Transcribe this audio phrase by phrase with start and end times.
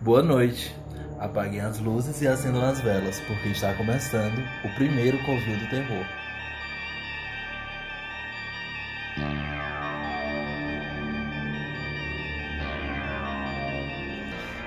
[0.00, 0.74] Boa noite.
[1.18, 6.04] Apaguem as luzes e acendam as velas, porque está começando o primeiro Covil do Terror.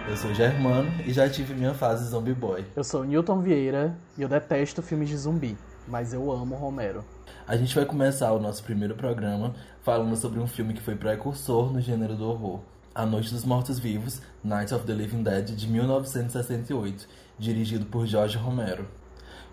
[0.10, 2.66] Eu sou Germano e já tive minha fase zombie boy.
[2.76, 5.56] Eu sou Newton Vieira e eu detesto filmes de zumbi,
[5.88, 7.06] mas eu amo Romero.
[7.48, 9.54] A gente vai começar o nosso primeiro programa
[9.84, 12.60] falando sobre um filme que foi precursor no gênero do horror.
[13.00, 17.08] A Noite dos Mortos-Vivos, Night of the Living Dead, de 1968,
[17.40, 18.90] dirigido por George Romero.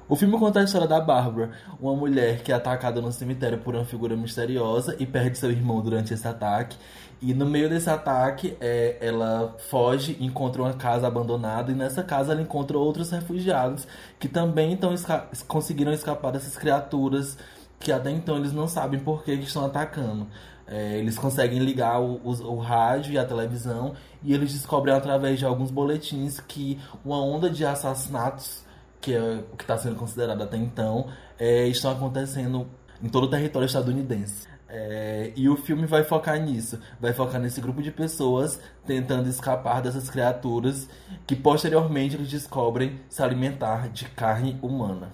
[0.08, 3.76] O filme conta a história da Barbara, uma mulher que é atacada no cemitério por
[3.76, 6.76] uma figura misteriosa e perde seu irmão durante esse ataque.
[7.22, 12.32] E no meio desse ataque, é, ela foge, encontra uma casa abandonada e nessa casa
[12.32, 13.86] ela encontra outros refugiados
[14.18, 17.38] que também então esca conseguiram escapar dessas criaturas
[17.78, 20.26] que até então eles não sabem por que, que estão atacando.
[20.68, 25.38] É, eles conseguem ligar o, o, o, rádio e a televisão e eles descobrem através
[25.38, 28.64] de alguns boletins que uma onda de assassinatos,
[29.00, 31.08] que é o que está sendo considerado até então,
[31.38, 32.66] é, estão acontecendo
[33.00, 34.48] em todo o território estadunidense.
[34.68, 39.80] É, e o filme vai focar nisso, vai focar nesse grupo de pessoas tentando escapar
[39.80, 40.88] dessas criaturas
[41.24, 45.12] que posteriormente eles descobrem se alimentar de carne humana.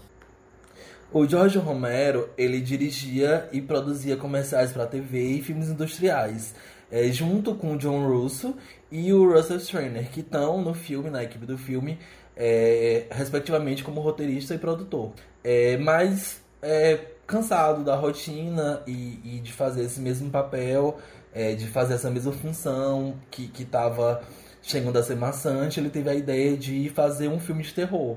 [1.14, 6.54] O George Romero, ele dirigia e produzia comerciais para TV e filmes industriais,
[6.90, 8.56] é, junto com o John Russo
[8.90, 11.98] e o Russell Strainer, que estão no filme, na equipe do filme,
[12.34, 15.12] é, respectivamente como roteirista e produtor.
[15.44, 20.96] É, mas é, cansado da rotina e, e, de fazer esse mesmo papel,
[21.34, 24.22] é, de fazer essa mesma função que estava
[24.62, 28.16] chegando a ser maçante, ele teve a ideia de fazer um filme de terror.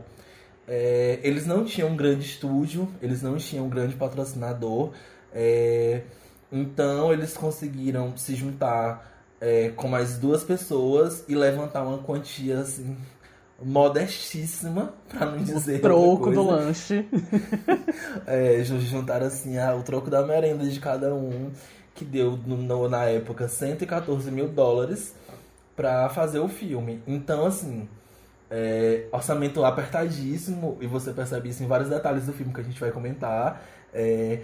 [0.67, 4.91] É, eles não tinham um grande estúdio, eles não tinham um grande patrocinador,
[5.33, 6.01] é,
[6.51, 12.97] então eles conseguiram se juntar é, com mais duas pessoas e levantar uma quantia assim
[13.61, 17.07] modestíssima, para não dizer o troco do lanche.
[18.27, 21.51] é, juntaram assim o troco da merenda de cada um,
[21.93, 25.15] que deu no, na época 114 mil dólares
[25.75, 27.01] para fazer o filme.
[27.07, 27.87] Então assim
[28.49, 32.79] é, orçamento apertadíssimo, e você percebe isso em vários detalhes do filme que a gente
[32.79, 33.61] vai comentar.
[33.93, 34.41] É,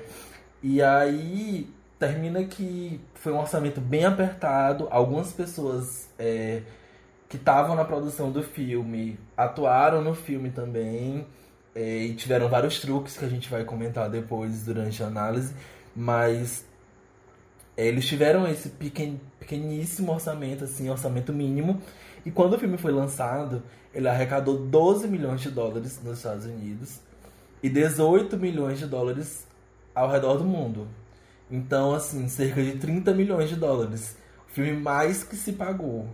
[0.63, 1.69] e aí
[1.99, 4.87] termina que foi um orçamento bem apertado.
[4.89, 6.61] Algumas pessoas é,
[7.29, 11.25] que estavam na produção do filme atuaram no filme também.
[11.73, 15.53] É, e tiveram vários truques que a gente vai comentar depois durante a análise.
[15.95, 16.65] Mas
[17.77, 21.81] é, eles tiveram esse pequen, pequeníssimo orçamento, assim, orçamento mínimo.
[22.25, 26.99] E quando o filme foi lançado, ele arrecadou 12 milhões de dólares nos Estados Unidos
[27.61, 29.45] e 18 milhões de dólares
[29.93, 30.87] ao redor do mundo.
[31.49, 34.15] Então, assim, cerca de 30 milhões de dólares.
[34.49, 36.07] O filme mais que se pagou.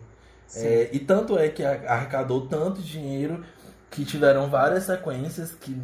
[0.56, 3.44] É, e tanto é que arrecadou tanto dinheiro
[3.92, 5.80] que tiveram várias sequências que,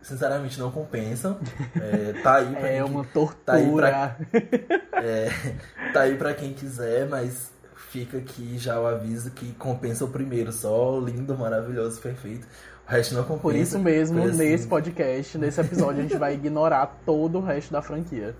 [0.00, 1.38] sinceramente, não compensam.
[1.74, 3.34] É, tá aí pra é quem, uma tortura.
[3.44, 4.16] Tá aí pra,
[5.02, 5.28] é,
[5.92, 7.50] tá aí pra quem quiser, mas
[7.94, 12.44] fica aqui já o aviso que compensa o primeiro, só lindo, maravilhoso, perfeito.
[12.84, 13.42] O resto não compensa.
[13.42, 14.38] Por isso mesmo, por assim...
[14.38, 18.34] nesse podcast, nesse episódio, a gente vai ignorar todo o resto da franquia.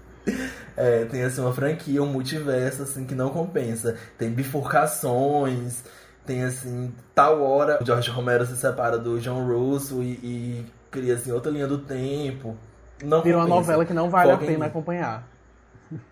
[0.76, 3.97] É, tem assim uma franquia, um multiverso assim que não compensa.
[4.19, 5.84] Tem bifurcações,
[6.26, 11.15] tem assim, tal hora o George Romero se separa do John Russo e, e cria
[11.15, 12.56] assim outra linha do tempo.
[13.04, 14.69] Não Vira uma novela que não vale Foca a pena em...
[14.69, 15.28] acompanhar.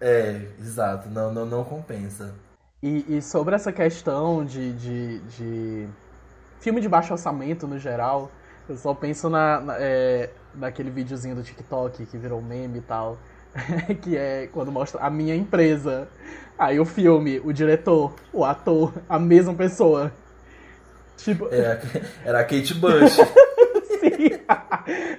[0.00, 2.32] É, exato, não, não, não compensa.
[2.82, 5.88] E, e sobre essa questão de, de, de,
[6.59, 8.28] filme de baixo orçamento no geral,
[8.69, 13.19] eu só penso na, na é, naquele videozinho do TikTok que virou meme e tal.
[14.03, 16.09] que é quando mostra a minha empresa.
[16.59, 20.12] Aí o filme, o diretor, o ator, a mesma pessoa.
[21.19, 21.47] Tipo...
[21.53, 21.81] Era,
[22.25, 23.15] era a Kate Bush.
[23.15, 24.41] Sim.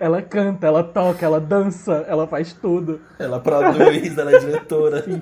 [0.02, 3.00] Ela canta, ela toca, ela dança, ela faz tudo.
[3.18, 5.03] Ela produz, ela é diretora.
[5.03, 5.22] Sim.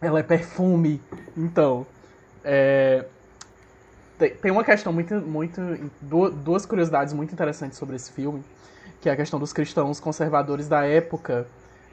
[0.00, 1.00] Ela é perfume.
[1.36, 1.86] Então,
[2.44, 3.04] é,
[4.40, 5.60] tem uma questão muito, muito.
[6.00, 8.42] Duas curiosidades muito interessantes sobre esse filme,
[9.00, 11.46] que é a questão dos cristãos conservadores da época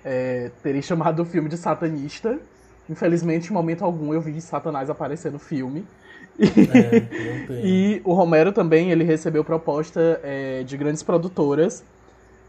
[0.03, 2.39] é, terem chamado o filme de satanista.
[2.89, 5.85] Infelizmente, em momento algum eu vi Satanás aparecer no filme.
[6.37, 11.81] E, é, e o Romero também ele recebeu proposta é, de grandes produtoras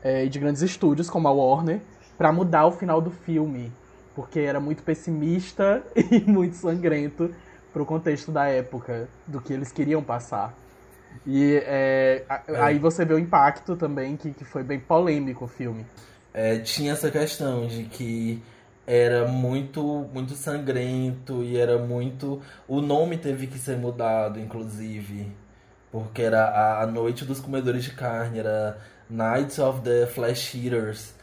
[0.03, 1.79] é, e de grandes estúdios, como a Warner,
[2.19, 3.71] para mudar o final do filme
[4.17, 7.33] porque era muito pessimista e muito sangrento
[7.71, 10.55] para o contexto da época, do que eles queriam passar.
[11.27, 12.61] E é, é.
[12.63, 15.85] aí você vê o impacto também, que, que foi bem polêmico o filme.
[16.33, 18.43] É, tinha essa questão de que
[18.87, 25.27] era muito muito sangrento e era muito o nome teve que ser mudado inclusive
[25.91, 28.79] Porque era a, a Noite dos Comedores de Carne, era
[29.11, 31.16] Night of the Flesh Eaters.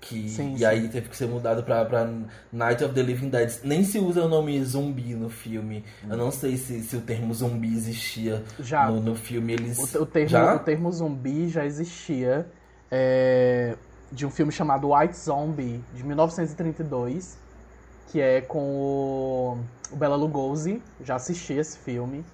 [0.00, 0.64] Que, Sim, e sim.
[0.64, 2.08] aí teve que ser mudado pra, pra
[2.52, 3.50] Night of the Living Dead.
[3.64, 5.84] Nem se usa o nome zumbi no filme.
[6.08, 8.88] Eu não sei se, se o termo zumbi existia Já.
[8.88, 9.54] no, no filme.
[9.54, 9.76] Eles.
[9.94, 10.54] O, o termo, Já?
[10.54, 12.46] o termo zumbi já existia
[12.90, 13.76] é,
[14.12, 17.36] de um filme chamado White Zombie, de 1932,
[18.06, 19.58] que é com o,
[19.90, 20.80] o Bela Lugosi.
[21.02, 22.24] Já assisti esse filme.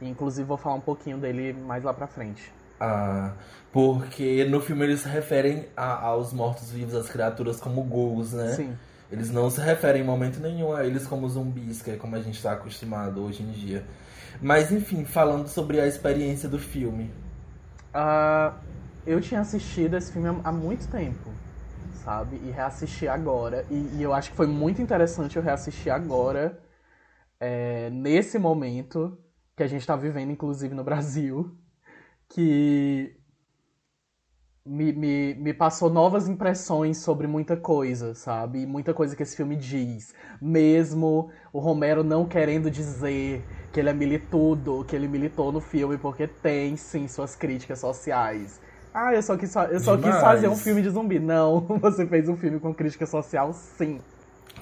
[0.00, 2.52] E, inclusive vou falar um pouquinho dele mais lá pra frente.
[2.80, 3.34] Ah,
[3.72, 8.56] porque no filme eles se referem a- aos mortos-vivos, às criaturas, como ghouls, né?
[8.56, 8.78] Sim.
[9.12, 12.20] Eles não se referem em momento nenhum a eles como zumbis, que é como a
[12.22, 13.86] gente está acostumado hoje em dia.
[14.40, 17.10] Mas enfim, falando sobre a experiência do filme.
[17.92, 18.62] Ah,
[19.04, 21.40] eu tinha assistido esse filme há- muito tempo,
[21.92, 22.36] sabe?
[22.38, 23.66] E reassisti agora.
[23.70, 26.62] E, e eu acho que foi muito interessante eu reassistir agora,
[27.40, 29.18] é, nesse momento
[29.56, 31.58] que a gente tá vivendo, inclusive no Brasil,
[32.30, 33.16] que
[34.64, 38.64] me, me, me passou novas impressões sobre muita coisa, sabe?
[38.66, 40.14] Muita coisa que esse filme diz.
[40.40, 45.98] Mesmo o Romero não querendo dizer que ele é militudo, que ele militou no filme,
[45.98, 48.60] porque tem sim suas críticas sociais.
[48.94, 51.18] Ah, eu só quis, eu só quis fazer um filme de zumbi.
[51.18, 54.00] Não, você fez um filme com crítica social, sim.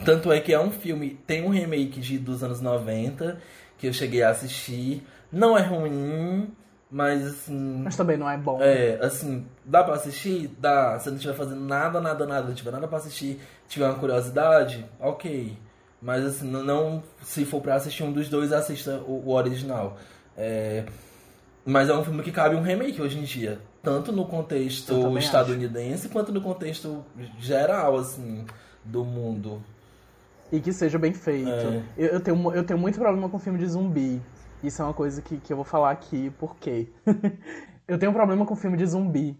[0.05, 3.39] Tanto é que é um filme, tem um remake de, dos anos 90,
[3.77, 5.03] que eu cheguei a assistir.
[5.33, 6.51] Não é ruim,
[6.91, 7.83] mas assim.
[7.85, 8.59] Mas também não é bom.
[8.63, 10.49] É, assim, dá pra assistir?
[10.59, 10.99] Dá.
[10.99, 14.87] Se não estiver fazendo nada, nada, nada, não tiver nada pra assistir, tiver uma curiosidade,
[14.99, 15.57] ok.
[16.01, 19.97] Mas assim, não, se for pra assistir um dos dois, assista o, o original.
[20.37, 20.85] É,
[21.65, 23.59] mas é um filme que cabe um remake hoje em dia.
[23.83, 27.05] Tanto no contexto estadunidense, quanto no contexto
[27.39, 28.47] geral, assim,
[28.85, 29.63] do mundo.
[30.51, 31.49] E que seja bem feito.
[31.49, 31.83] É.
[31.97, 34.21] Eu, eu tenho, eu tenho muito problema com filme de zumbi.
[34.63, 36.89] Isso é uma coisa que, que eu vou falar aqui, por quê?
[37.87, 39.37] eu tenho um problema com filme de zumbi.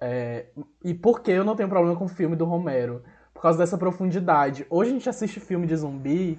[0.00, 0.46] É,
[0.82, 3.02] e por que eu não tenho problema com o filme do Romero?
[3.32, 4.66] Por causa dessa profundidade.
[4.70, 6.38] Hoje a gente assiste filme de zumbi,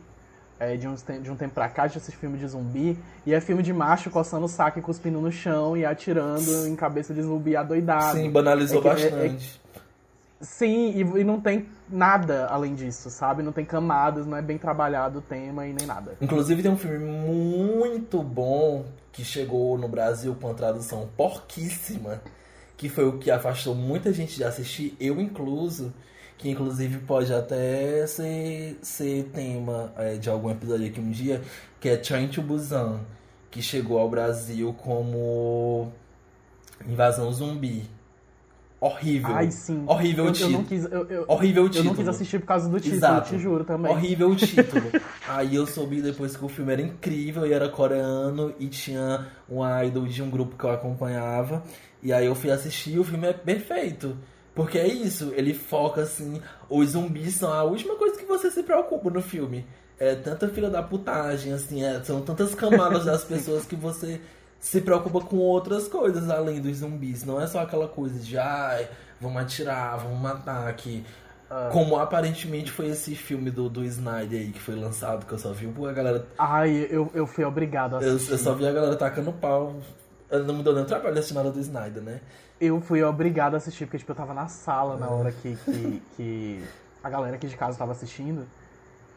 [0.59, 3.33] é, de, tem- de um tempo pra cá, a gente assiste filme de zumbi, e
[3.33, 7.13] é filme de macho coçando o saco e cuspindo no chão e atirando em cabeça
[7.13, 8.17] de zumbi adoidado.
[8.17, 9.61] Sim, banalizou É que- é- é- bastante.
[10.41, 13.41] Sim, e, e não tem nada além disso, sabe?
[13.41, 16.17] Não tem camadas, não é bem trabalhado o tema e nem nada.
[16.19, 22.21] Inclusive tem um filme muito bom que chegou no Brasil com a tradução porquíssima,
[22.75, 25.93] que foi o que afastou muita gente de assistir, eu incluso,
[26.37, 31.41] que inclusive pode até ser, ser tema é, de algum episódio aqui um dia,
[31.79, 32.99] que é Train to Busan,
[33.49, 35.93] que chegou ao Brasil como
[36.85, 37.94] Invasão Zumbi.
[38.87, 39.35] Horrível.
[39.35, 39.83] Ai, sim.
[39.87, 40.53] Horrível eu, eu título.
[40.53, 41.89] não quis, eu, eu, Horrível eu título.
[41.89, 43.33] não quis assistir por causa do título, Exato.
[43.33, 43.91] eu te juro também.
[43.91, 44.83] Horrível o título.
[45.27, 49.61] Aí eu soube depois que o filme era incrível e era coreano e tinha um
[49.83, 51.63] idol de um grupo que eu acompanhava.
[52.03, 54.15] E aí eu fui assistir e o filme é perfeito.
[54.53, 56.39] Porque é isso, ele foca assim,
[56.69, 59.65] os zumbis são a última coisa que você se preocupa no filme.
[59.99, 64.21] É tanta filha da putagem, assim, é- são tantas camadas das pessoas que você
[64.59, 67.23] se preocupa com outras coisas além dos zumbis.
[67.23, 68.87] Não é só aquela coisa de, ai,
[69.21, 71.05] vamos atirar, vamos matar aqui.
[71.49, 71.69] Ah.
[71.71, 75.51] Como aparentemente foi esse filme do, do Snyder aí que foi lançado, que eu só
[75.53, 76.25] vi a galera.
[76.37, 78.31] Ai, eu, eu fui obrigado a Eu, assistir.
[78.31, 79.75] eu só vi a galera tacando pau.
[80.29, 82.19] Eu não me deu nem trabalho assistir nada do Snyder, né?
[82.59, 86.01] Eu fui obrigado a assistir, porque tipo, eu tava na sala na hora que, que,
[86.15, 86.63] que
[87.03, 88.47] a galera aqui de casa tava assistindo.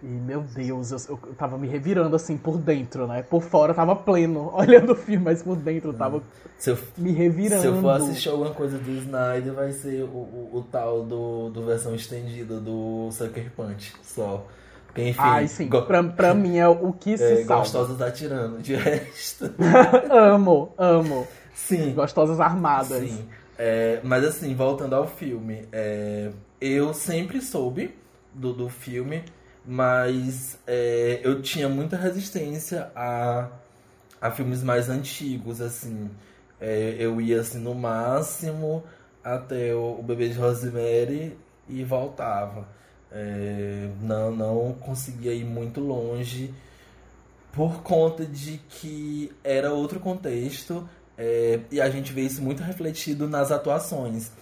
[0.02, 3.22] E, meu Deus, eu, eu tava me revirando assim por dentro, né?
[3.22, 6.22] Por fora eu tava pleno, olhando o filme, mas por dentro eu tava
[6.56, 7.62] Se eu, me revirando.
[7.62, 11.50] se eu for assistir alguma coisa do Snyder, vai ser o, o, o tal do,
[11.50, 14.46] do versão estendida do Sucker Punch, só.
[14.86, 15.68] Porque, enfim, Ai, sim.
[15.68, 17.62] go- Pra, pra mim é o que se é, salva.
[17.62, 18.58] gostosas atirando.
[18.62, 19.52] De resto.
[20.10, 21.26] amo, amo.
[21.54, 21.92] Sim.
[21.92, 23.00] Gostosas armadas.
[23.02, 23.24] Sim.
[23.58, 27.94] É, mas assim, voltando ao filme, é, eu sempre soube
[28.32, 29.24] do, do filme,
[29.68, 33.48] mas é, eu tinha muita resistência a,
[34.18, 36.10] a filmes mais antigos, assim.
[36.58, 38.82] É, eu ia assim no máximo
[39.22, 42.66] até o, o bebê de Rosemary e voltava.
[43.12, 46.54] É, não, não conseguia ir muito longe
[47.52, 53.28] por conta de que era outro contexto é, e a gente vê isso muito refletido
[53.28, 54.32] nas atuações.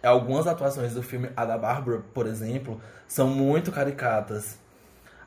[0.00, 4.64] Algumas atuações do filme, a da Bárbara, por exemplo, são muito caricatas.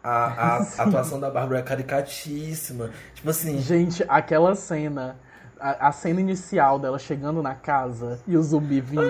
[0.04, 2.90] A, a atuação da Bárbara é caricatíssima.
[3.14, 5.18] Tipo assim, Gente, aquela cena,
[5.60, 9.02] a, a cena inicial dela chegando na casa e o zumbi vindo,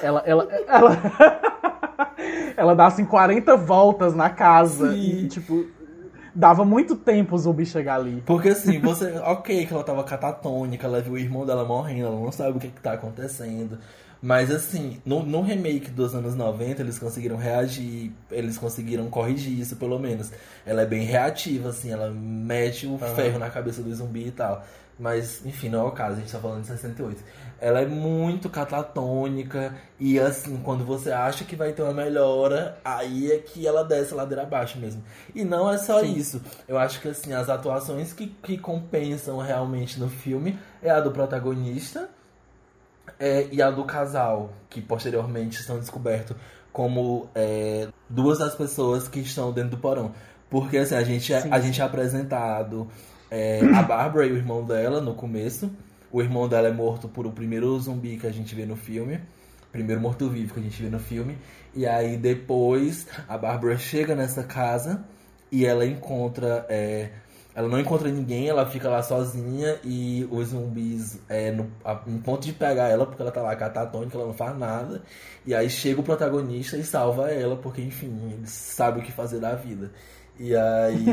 [0.00, 0.98] ela, ela, ela,
[2.56, 5.24] ela dá assim 40 voltas na casa Sim.
[5.24, 5.66] e tipo,
[6.34, 8.22] dava muito tempo o zumbi chegar ali.
[8.24, 9.12] Porque assim, você.
[9.26, 12.60] ok, que ela tava catatônica, ela viu o irmão dela morrendo, ela não sabe o
[12.60, 13.78] que, que tá acontecendo.
[14.22, 19.74] Mas assim, no, no remake dos anos 90, eles conseguiram reagir, eles conseguiram corrigir isso,
[19.74, 20.30] pelo menos.
[20.64, 24.64] Ela é bem reativa, assim, ela mete o ferro na cabeça do zumbi e tal.
[24.96, 27.20] Mas, enfim, não é o caso, a gente tá falando de 68.
[27.60, 33.32] Ela é muito catatônica e assim, quando você acha que vai ter uma melhora, aí
[33.32, 35.02] é que ela desce a ladeira abaixo mesmo.
[35.34, 36.14] E não é só Sim.
[36.14, 36.40] isso.
[36.68, 41.10] Eu acho que assim, as atuações que, que compensam realmente no filme é a do
[41.10, 42.08] protagonista
[43.18, 46.36] é, e a do casal, que posteriormente são descobertos
[46.72, 50.12] como é, duas das pessoas que estão dentro do porão.
[50.48, 52.88] Porque assim, a gente, é, a gente é apresentado
[53.30, 55.70] é, a Bárbara e o irmão dela no começo.
[56.10, 59.20] O irmão dela é morto por o primeiro zumbi que a gente vê no filme.
[59.70, 61.38] Primeiro morto-vivo que a gente vê no filme.
[61.74, 65.04] E aí depois a Bárbara chega nessa casa
[65.50, 67.10] e ela encontra é,
[67.54, 72.18] ela não encontra ninguém, ela fica lá sozinha e os zumbis, é, no, a, no
[72.20, 75.02] ponto de pegar ela, porque ela tá lá catatônica, ela não faz nada.
[75.44, 79.38] E aí chega o protagonista e salva ela, porque enfim, ele sabe o que fazer
[79.38, 79.90] da vida.
[80.38, 81.04] E aí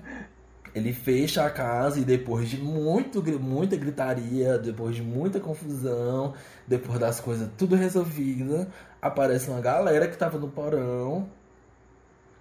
[0.74, 6.32] ele fecha a casa e depois de muito, muita gritaria, depois de muita confusão,
[6.66, 8.68] depois das coisas tudo resolvida,
[9.00, 11.28] aparece uma galera que tava no porão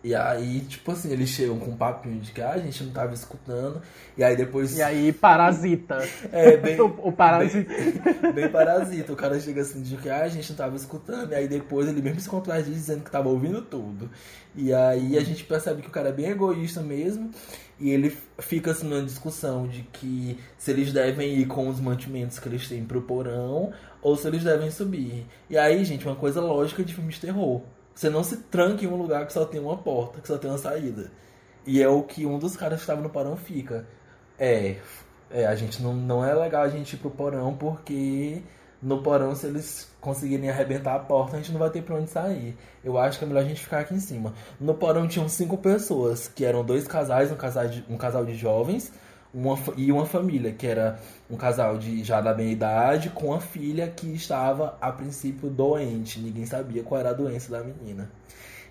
[0.06, 2.92] e aí, tipo assim, eles chegam com um papinho de que ah, a gente não
[2.92, 3.82] tava escutando.
[4.16, 4.78] E aí depois.
[4.78, 5.98] E aí, parasita.
[6.32, 6.78] É, bem.
[6.80, 7.74] o, parasita.
[7.74, 9.12] Bem, bem, parasita.
[9.12, 11.32] O cara chega assim de que ah, a gente não tava escutando.
[11.32, 14.08] E aí depois ele mesmo se contradiz dizendo que tava ouvindo tudo.
[14.56, 17.32] E aí a gente percebe que o cara é bem egoísta mesmo.
[17.80, 22.38] E ele fica assim numa discussão de que se eles devem ir com os mantimentos
[22.38, 25.26] que eles têm pro porão ou se eles devem subir.
[25.50, 27.64] E aí, gente, uma coisa lógica de filmes de terror
[27.96, 30.52] você não se tranca em um lugar que só tem uma porta, que só tem
[30.52, 31.10] uma saída.
[31.66, 33.88] E é o que um dos caras que estava no porão fica.
[34.38, 34.76] É,
[35.32, 38.44] é a gente não, não é legal a gente ir pro porão porque
[38.82, 42.10] no porão, se eles conseguirem arrebentar a porta, a gente não vai ter pra onde
[42.10, 42.56] sair.
[42.84, 44.34] Eu acho que é melhor a gente ficar aqui em cima.
[44.60, 48.36] No porão tinham cinco pessoas, que eram dois casais, um casal de, um casal de
[48.36, 48.92] jovens
[49.36, 50.98] uma, e uma família, que era
[51.30, 56.20] um casal de já da meia idade com a filha que estava a princípio doente.
[56.20, 58.10] Ninguém sabia qual era a doença da menina.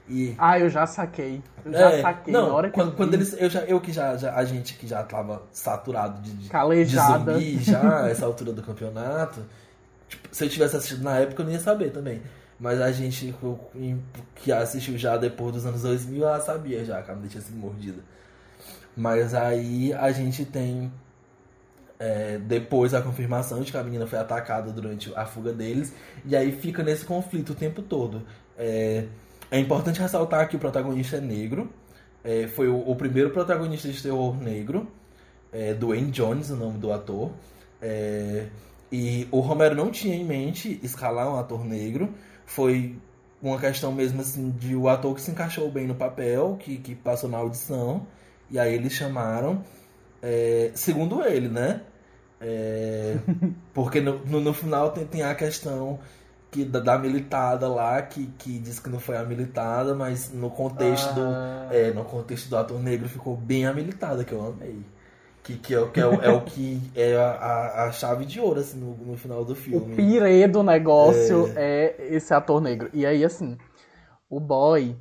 [0.08, 0.34] E...
[0.38, 1.42] Ah, eu já saquei.
[1.64, 2.32] Eu já é, saquei.
[2.32, 4.44] Não, na hora que quando, eu, quando eles, eu, já, eu que já, já, a
[4.44, 7.34] gente que já tava saturado de, de, Calejada.
[7.34, 9.44] de zumbi já, essa altura do campeonato.
[10.08, 12.22] Tipo, se eu tivesse assistido na época, eu não ia saber também.
[12.58, 13.34] Mas a gente
[14.36, 17.56] que assistiu já depois dos anos 2000, ela sabia já que ela não tinha sido
[17.56, 18.02] mordida.
[18.96, 20.92] Mas aí a gente tem
[21.98, 25.92] é, depois a confirmação de que a menina foi atacada durante a fuga deles.
[26.24, 28.22] E aí fica nesse conflito o tempo todo.
[28.56, 29.06] É,
[29.50, 31.70] é importante ressaltar que o protagonista é negro.
[32.22, 34.88] É, foi o, o, primeiro protagonista de terror negro.
[35.52, 37.30] É, Dwayne Jones, o nome do ator.
[37.80, 38.46] É,
[38.90, 42.14] e o Romero não tinha em mente escalar um ator negro.
[42.46, 42.96] Foi
[43.42, 46.94] uma questão mesmo assim de o ator que se encaixou bem no papel, que, que
[46.94, 48.06] passou na audição.
[48.54, 49.64] E aí eles chamaram,
[50.22, 51.80] é, segundo ele, né?
[52.40, 53.16] É,
[53.74, 55.98] porque no, no, no, final tem, tem a questão
[56.52, 60.50] que da, da, militada lá, que, que diz que não foi a militada, mas no
[60.50, 61.66] contexto, ah.
[61.68, 64.78] do, é, no contexto do ator negro ficou bem a militada, que eu amei.
[65.42, 68.60] Que, que, é, que é, o, é o que é a, a chave de ouro,
[68.60, 69.94] assim, no, no final do filme.
[69.94, 71.96] O pirê do negócio é...
[71.98, 72.88] é esse ator negro.
[72.92, 73.58] E aí, assim,
[74.30, 74.94] o boy,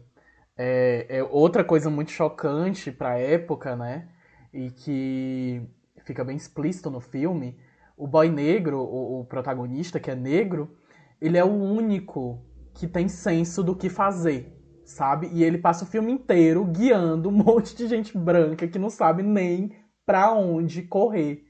[0.57, 4.09] é, é outra coisa muito chocante para a época, né?
[4.53, 5.61] E que
[6.05, 7.57] fica bem explícito no filme.
[7.97, 10.77] O boy negro, o, o protagonista que é negro,
[11.21, 14.51] ele é o único que tem senso do que fazer,
[14.85, 15.29] sabe?
[15.31, 19.23] E ele passa o filme inteiro guiando um monte de gente branca que não sabe
[19.23, 21.43] nem pra onde correr.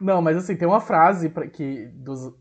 [0.00, 2.32] Não, mas assim, tem uma frase pra, que, dos,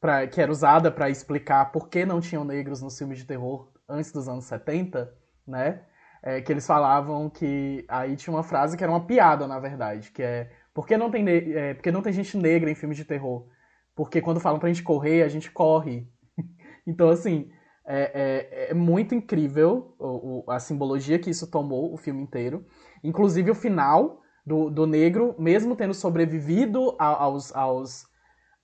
[0.00, 3.69] pra, que era usada para explicar por que não tinham negros nos filmes de terror
[3.90, 5.12] antes dos anos 70,
[5.46, 5.82] né?
[6.22, 7.84] É, que eles falavam que.
[7.88, 10.50] Aí tinha uma frase que era uma piada, na verdade, que é.
[10.72, 13.46] Por que não tem, é, porque não tem gente negra em filmes de terror?
[13.94, 16.08] Porque quando falam pra gente correr, a gente corre.
[16.86, 17.50] então, assim,
[17.86, 22.64] é, é, é muito incrível o, o, a simbologia que isso tomou o filme inteiro.
[23.02, 28.06] Inclusive o final do, do negro, mesmo tendo sobrevivido aos, aos,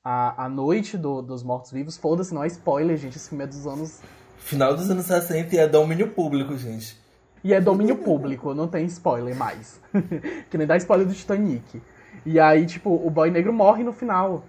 [0.05, 1.97] a, a noite do, dos mortos-vivos.
[1.97, 3.17] Foda-se, não é spoiler, gente.
[3.17, 4.01] Esse filme é dos anos
[4.39, 6.97] Final dos anos 60 e é domínio público, gente.
[7.43, 9.81] E é domínio público, não tem spoiler mais.
[10.51, 11.81] que nem dá spoiler do Titanic.
[12.25, 14.45] E aí, tipo, o boy negro morre no final.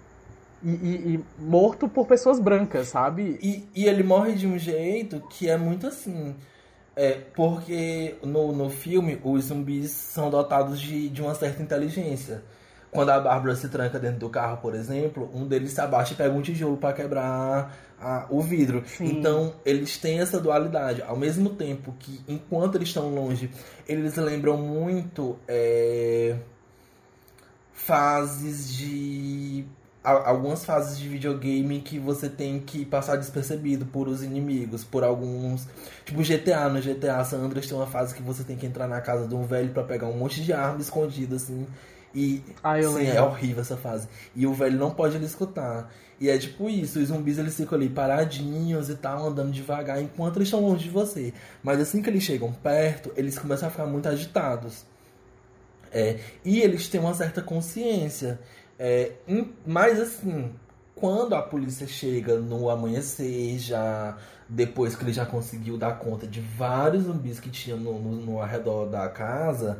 [0.64, 3.38] E, e, e morto por pessoas brancas, sabe?
[3.42, 6.36] E, e, ele morre de um jeito que é muito assim.
[6.96, 12.44] É, porque no, no filme os zumbis são dotados de, de uma certa inteligência.
[12.98, 16.16] Quando a Bárbara se tranca dentro do carro, por exemplo, um deles se abaixa e
[16.16, 18.84] pega um tijolo para quebrar a, o vidro.
[18.88, 19.06] Sim.
[19.06, 21.04] Então, eles têm essa dualidade.
[21.04, 23.52] Ao mesmo tempo que, enquanto eles estão longe,
[23.88, 26.38] eles lembram muito é,
[27.72, 29.64] fases de
[30.04, 35.68] algumas fases de videogame que você tem que passar despercebido por os inimigos, por alguns.
[36.04, 39.02] Tipo GTA, no GTA San Andreas tem uma fase que você tem que entrar na
[39.02, 41.68] casa de um velho para pegar um monte de arma escondida, assim.
[42.14, 44.08] E ah, sim, é horrível essa fase.
[44.36, 45.92] E o velho não pode lhe escutar.
[46.20, 50.38] E é tipo isso, os zumbis eles ficam ali paradinhos e tal, andando devagar enquanto
[50.38, 51.34] eles estão longe de você.
[51.62, 54.86] Mas assim que eles chegam perto, eles começam a ficar muito agitados.
[55.92, 58.40] É, e eles têm uma certa consciência.
[58.80, 59.12] É,
[59.66, 60.52] mas assim,
[60.96, 64.18] quando a polícia chega no amanhecer, já
[64.50, 68.42] depois que ele já conseguiu dar conta de vários zumbis que tinha no, no, no
[68.42, 69.80] arredor da casa,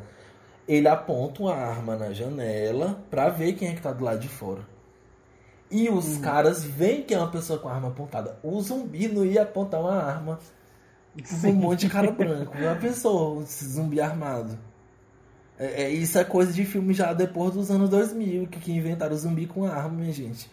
[0.68, 4.28] ele aponta uma arma na janela pra ver quem é que tá do lado de
[4.28, 4.62] fora.
[5.70, 6.22] E os uhum.
[6.22, 8.38] caras veem que é uma pessoa com a arma apontada.
[8.42, 10.40] O zumbi não ia apontar uma arma
[11.24, 11.52] Sim.
[11.52, 12.58] um monte de cara branco.
[12.58, 14.58] Uma pessoa, esse zumbi armado.
[15.60, 19.16] É, é, isso é coisa de filme já depois dos anos 2000, que, que inventaram
[19.16, 20.50] o zumbi com arma, minha gente.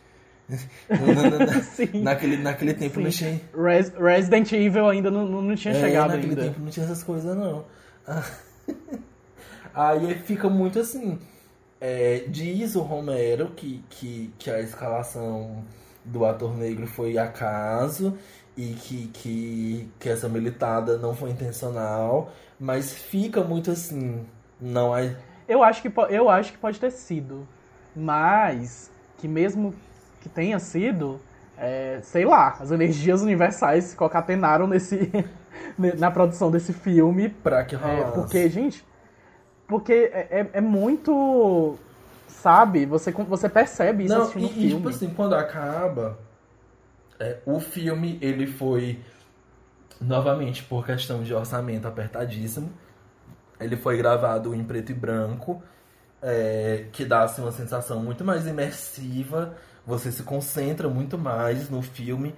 [2.02, 3.02] naquele, naquele tempo Sim.
[3.02, 3.40] não tinha.
[3.56, 6.42] Res, Resident Evil ainda não, não tinha é, chegado naquele ainda.
[6.42, 7.64] tempo não tinha essas coisas, não.
[9.74, 11.18] Aí fica muito assim.
[11.80, 15.64] É, diz o Romero que, que, que a escalação
[16.04, 18.16] do ator negro foi acaso
[18.56, 24.24] e que, que, que essa militada não foi intencional, mas fica muito assim
[24.60, 25.16] não é.
[25.46, 27.46] Eu acho que, eu acho que pode ter sido.
[27.94, 29.74] Mas que mesmo
[30.20, 31.20] que tenha sido,
[31.56, 35.10] é, sei lá, as energias universais se concatenaram nesse,
[35.98, 37.28] na produção desse filme.
[37.28, 38.00] Pra que rolasse.
[38.00, 38.84] É, porque, gente,
[39.66, 41.76] porque é, é, é muito.
[42.28, 42.84] Sabe?
[42.84, 44.66] Você, você percebe isso Não, assistindo e, filme.
[44.66, 46.18] E, tipo assim, quando acaba,
[47.18, 49.00] é, o filme ele foi
[50.00, 52.70] novamente por questão de orçamento apertadíssimo
[53.60, 55.62] ele foi gravado em preto e branco,
[56.22, 59.54] é, que dá assim, uma sensação muito mais imersiva.
[59.86, 62.34] Você se concentra muito mais no filme.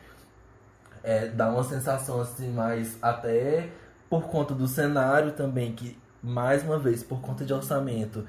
[1.03, 3.69] É, dá uma sensação assim mais até
[4.11, 8.25] por conta do cenário também, que mais uma vez, por conta de orçamento,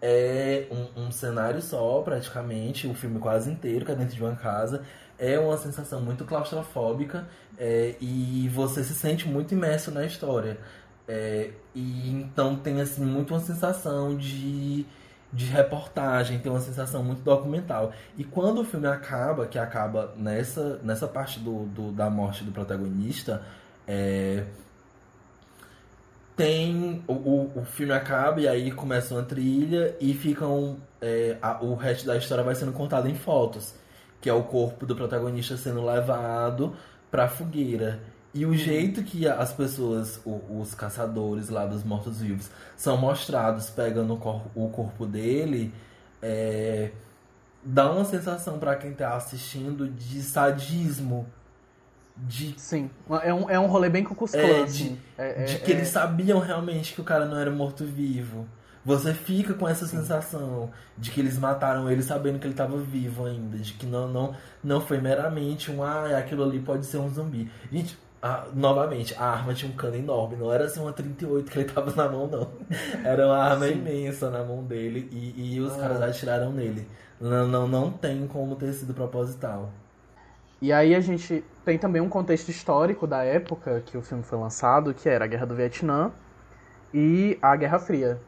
[0.00, 4.36] é um, um, cenário só, praticamente, o filme quase inteiro, que é dentro de uma
[4.36, 4.82] casa.
[5.18, 7.26] É uma sensação muito claustrofóbica
[7.58, 10.58] é, e você se sente muito imerso na história.
[11.08, 14.84] É, e então tem assim muito uma sensação de,
[15.32, 17.92] de reportagem, tem uma sensação muito documental.
[18.16, 22.52] E quando o filme acaba, que acaba nessa, nessa parte do, do da morte do
[22.52, 23.42] protagonista,
[23.86, 24.44] é,
[26.38, 31.74] tem o, o, filme acaba e aí começa uma trilha e ficam é, a, o
[31.74, 33.74] resto da história vai sendo contado em fotos,
[34.20, 36.76] que é o corpo do protagonista sendo levado
[37.10, 38.00] para a fogueira.
[38.32, 44.16] E o jeito que as pessoas, os caçadores lá dos mortos-vivos, são mostrados pegando o
[44.16, 45.74] corpo, o corpo dele,
[46.22, 46.92] é,
[47.64, 51.26] dá uma sensação para quem tá assistindo de sadismo.
[52.20, 52.90] De, Sim,
[53.22, 54.94] é um, é um rolê bem com é, assim.
[54.94, 55.92] de, é, de que eles é.
[55.92, 58.46] sabiam realmente que o cara não era morto-vivo.
[58.84, 63.26] Você fica com essa sensação de que eles mataram ele sabendo que ele estava vivo
[63.26, 67.08] ainda, de que não, não, não foi meramente um ah, aquilo ali pode ser um
[67.08, 67.50] zumbi.
[67.70, 71.58] Gente, a, novamente, a arma tinha um cano enorme, não era assim uma 38 que
[71.58, 72.48] ele tava na mão, não.
[73.04, 73.74] Era uma arma Sim.
[73.74, 75.78] imensa na mão dele e, e os ah.
[75.78, 76.88] caras atiraram nele.
[77.20, 79.70] Não, não, não tem como ter sido proposital.
[80.60, 84.38] E aí a gente tem também um contexto histórico da época que o filme foi
[84.38, 86.10] lançado, que era a Guerra do Vietnã
[86.94, 88.18] e a Guerra Fria,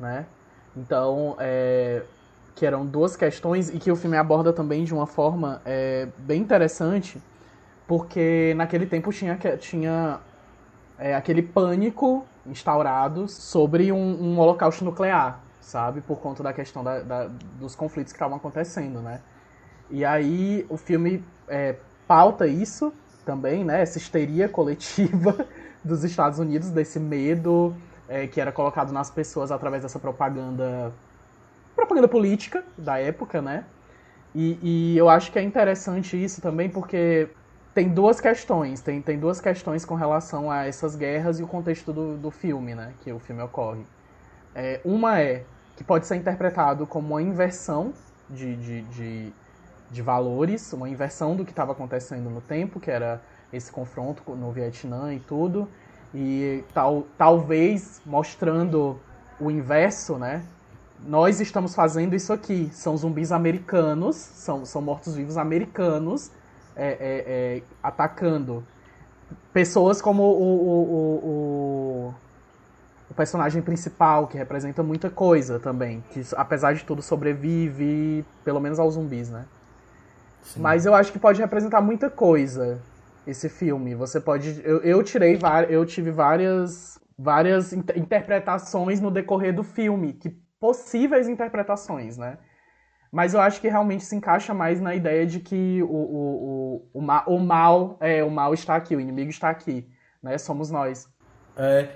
[0.00, 0.26] né?
[0.76, 2.02] Então, é,
[2.56, 6.42] que eram duas questões e que o filme aborda também de uma forma é, bem
[6.42, 7.22] interessante,
[7.86, 10.18] porque naquele tempo tinha, tinha
[10.98, 16.00] é, aquele pânico instaurado sobre um, um, holocausto nuclear, sabe?
[16.00, 17.30] Por conta da questão da, da,
[17.60, 19.20] dos conflitos que estavam acontecendo, né?
[19.88, 21.76] E aí o filme é,
[22.08, 22.92] pauta isso
[23.24, 23.82] também, né?
[23.82, 25.46] Essa histeria coletiva
[25.84, 27.76] dos Estados Unidos, desse medo
[28.08, 30.92] é, que era colocado nas pessoas através dessa propaganda
[31.76, 33.64] propaganda política da época, né?
[34.34, 37.28] E, e eu acho que é interessante isso também porque
[37.74, 38.80] tem duas questões.
[38.80, 42.74] Tem, tem duas questões com relação a essas guerras e o contexto do, do filme,
[42.74, 42.92] né?
[43.02, 43.86] Que o filme ocorre.
[44.54, 45.44] É, uma é
[45.76, 47.92] que pode ser interpretado como uma inversão
[48.28, 49.32] de, de, de,
[49.90, 53.22] de valores, uma inversão do que estava acontecendo no tempo, que era
[53.52, 55.68] esse confronto no Vietnã e tudo.
[56.14, 58.98] E tal, talvez mostrando
[59.40, 60.42] o inverso, né?
[61.00, 62.70] Nós estamos fazendo isso aqui.
[62.72, 66.30] São zumbis americanos, são, são mortos-vivos americanos
[66.74, 67.24] é, é,
[67.58, 68.64] é, atacando
[69.52, 70.82] pessoas como o, o,
[71.28, 72.14] o,
[73.10, 76.02] o, personagem principal, que representa muita coisa também.
[76.10, 79.44] Que apesar de tudo sobrevive, pelo menos aos zumbis, né?
[80.48, 80.60] Sim.
[80.60, 82.80] Mas eu acho que pode representar muita coisa
[83.26, 83.94] esse filme.
[83.94, 84.60] Você pode.
[84.64, 90.30] Eu, eu tirei eu tive várias várias interpretações no decorrer do filme, que
[90.60, 92.38] possíveis interpretações, né?
[93.10, 96.98] Mas eu acho que realmente se encaixa mais na ideia de que o, o, o,
[96.98, 99.88] o, ma, o mal é o mal está aqui, o inimigo está aqui,
[100.22, 100.38] né?
[100.38, 101.08] Somos nós.
[101.56, 101.88] É,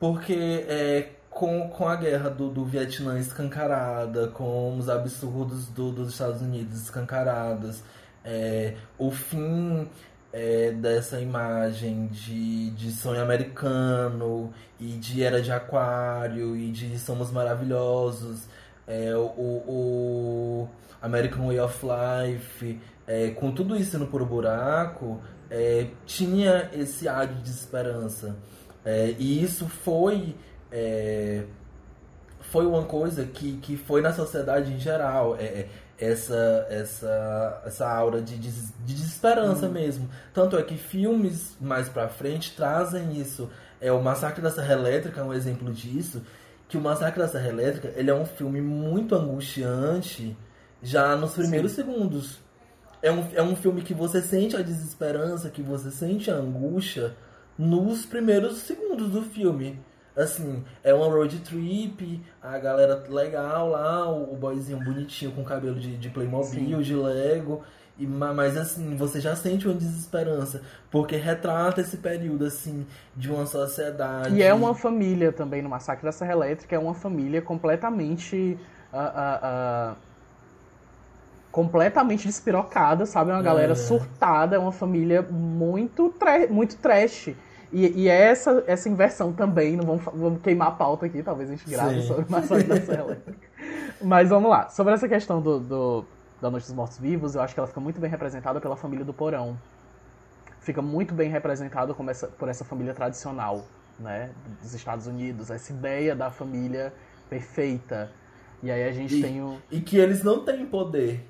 [0.00, 6.12] porque é, com, com a guerra do, do Vietnã escancarada, com os absurdos do, dos
[6.12, 7.82] Estados Unidos escancarados,
[8.24, 9.88] é, o fim
[10.32, 17.30] é, dessa imagem de, de sonho americano e de era de aquário e de somos
[17.30, 18.46] maravilhosos,
[18.86, 20.68] é, o, o
[21.00, 27.26] American Way of Life, é, com tudo isso indo por buraco, é, tinha esse ar
[27.26, 28.36] de desesperança.
[28.84, 30.34] É, e isso foi
[30.70, 31.44] é,
[32.40, 35.36] foi uma coisa que, que foi na sociedade em geral.
[35.38, 35.66] É,
[35.98, 39.72] essa essa essa aura de, de, de desesperança hum.
[39.72, 40.08] mesmo.
[40.32, 43.50] Tanto é que filmes mais pra frente trazem isso.
[43.80, 46.22] É o Massacre da Serra Elétrica é um exemplo disso,
[46.68, 50.36] que o Massacre da Serra Elétrica, ele é um filme muito angustiante
[50.82, 51.82] já nos primeiros Sim.
[51.82, 52.38] segundos.
[53.00, 57.14] É um, é um filme que você sente a desesperança, que você sente a angústia
[57.56, 59.78] nos primeiros segundos do filme
[60.18, 65.96] assim, é uma road trip, a galera legal lá, o, boyzinho bonitinho com cabelo de,
[65.96, 66.82] de Playmobil, Sim.
[66.82, 67.62] de Lego.
[67.98, 73.46] E, mas assim, você já sente uma desesperança, porque retrata esse período assim de uma
[73.46, 74.36] sociedade.
[74.36, 78.58] E é uma família também no Massacre da Serra Elétrica, é uma família completamente.
[78.92, 80.08] Uh, uh, uh,
[81.50, 83.30] completamente despirocada, sabe?
[83.30, 83.74] É uma galera é.
[83.74, 86.14] surtada, é uma família muito,
[86.50, 87.30] muito trash.
[87.72, 91.50] E, e é essa, essa inversão também, não vamos, vamos queimar a pauta aqui, talvez
[91.50, 92.08] a gente grave Sim.
[92.08, 93.18] sobre Maçã da Serra
[94.00, 94.68] Mas vamos lá.
[94.70, 96.04] Sobre essa questão do, do,
[96.40, 99.04] da Noite dos Mortos Vivos, eu acho que ela fica muito bem representada pela família
[99.04, 99.58] do Porão.
[100.60, 103.66] Fica muito bem representada por essa família tradicional,
[103.98, 104.30] né?
[104.60, 105.50] Dos Estados Unidos.
[105.50, 106.92] Essa ideia da família
[107.28, 108.10] perfeita.
[108.62, 109.58] E aí a gente e, tem o...
[109.70, 111.26] E que eles não têm poder.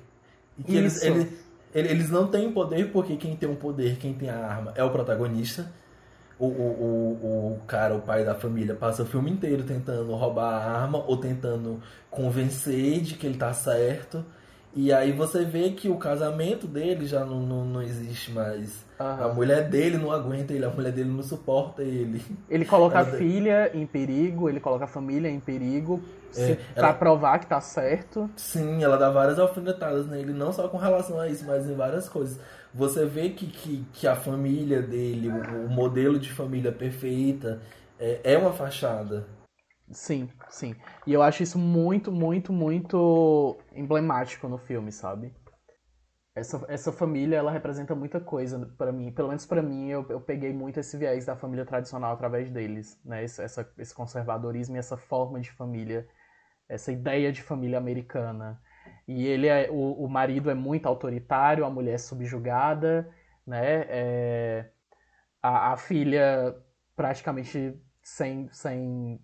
[0.57, 1.27] E que eles, eles,
[1.73, 4.89] eles não têm poder porque quem tem o poder, quem tem a arma é o
[4.89, 5.71] protagonista
[6.39, 10.81] o, o, o, cara, o pai da família, passa o filme inteiro tentando roubar a
[10.81, 14.23] arma ou tentando convencer de que ele tá certo.
[14.73, 18.85] E aí você vê que o casamento dele já não, não, não existe mais.
[18.99, 19.25] Aham.
[19.25, 22.21] A mulher dele não aguenta ele, a mulher dele não suporta ele.
[22.49, 23.07] Ele coloca ela...
[23.07, 25.99] a filha em perigo, ele coloca a família em perigo
[26.37, 26.93] é, pra ela...
[26.93, 28.29] provar que tá certo.
[28.35, 32.07] Sim, ela dá várias alfinetadas nele, não só com relação a isso, mas em várias
[32.07, 32.39] coisas
[32.73, 37.61] você vê que, que, que a família dele, o, o modelo de família perfeita,
[37.99, 39.27] é, é uma fachada.
[39.91, 40.75] Sim, sim.
[41.05, 45.33] E eu acho isso muito, muito, muito emblemático no filme, sabe?
[46.35, 49.11] Essa, essa família, ela representa muita coisa para mim.
[49.11, 52.99] Pelo menos para mim, eu, eu peguei muito esse viés da família tradicional através deles,
[53.03, 53.23] né?
[53.23, 56.07] Esse, essa, esse conservadorismo e essa forma de família,
[56.69, 58.61] essa ideia de família americana.
[59.09, 63.09] E ele é, o, o marido é muito autoritário, a mulher é subjugada,
[63.45, 63.87] né?
[63.89, 64.65] É,
[65.41, 66.55] a, a filha
[66.95, 69.19] praticamente sem, sem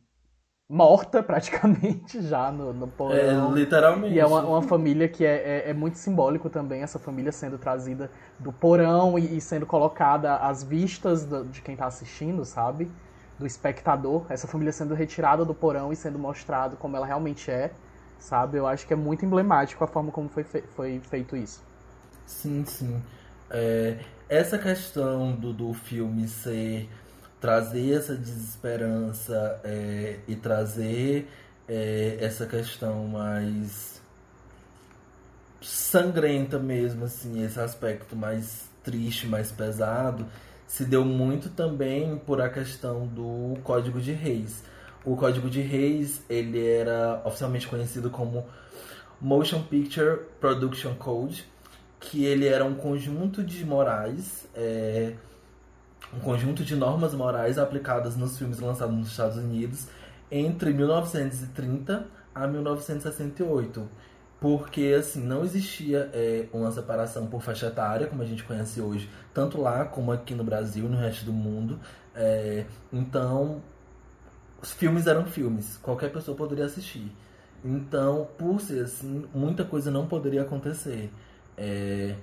[0.68, 3.16] morta praticamente já no, no porão.
[3.16, 4.16] É, literalmente.
[4.16, 7.60] E é uma, uma família que é, é, é, muito simbólico também, essa família sendo
[7.60, 12.92] trazida do porão e, e sendo colocada às vistas do, de quem está assistindo, sabe?
[13.38, 14.26] Do espectador.
[14.30, 17.72] Essa família sendo retirada do porão e sendo mostrado como ela realmente é
[18.20, 18.58] sabe?
[18.58, 21.64] Eu acho que é muito emblemático a forma como foi, fe foi feito isso.
[22.26, 23.02] Sim, sim.
[23.50, 26.90] É, essa questão do, do filme ser
[27.40, 31.30] trazer essa desesperança é, e trazer
[31.68, 34.02] é, essa questão mais
[35.62, 40.26] sangrenta mesmo, assim, esse aspecto mais triste, mais pesado,
[40.68, 44.64] se deu muito também por a questão do Código de Reis
[45.06, 48.46] o Código de Reis, ele era oficialmente conhecido como
[49.22, 51.46] Motion Picture Production Code,
[52.00, 55.14] que ele era um conjunto de morais, é,
[56.14, 59.88] um conjunto de normas morais aplicadas nos filmes lançados nos Estados Unidos
[60.32, 63.88] entre 1930 a 1968.
[64.40, 69.10] Porque, assim, não existia é, uma separação por faixa etária, como a gente conhece hoje,
[69.34, 71.80] tanto lá como aqui no Brasil, no resto do mundo.
[72.14, 73.62] É, então,
[74.66, 77.12] os filmes eram filmes, qualquer pessoa poderia assistir.
[77.64, 81.12] Então, por ser assim, muita coisa não poderia acontecer.
[81.56, 82.16] É,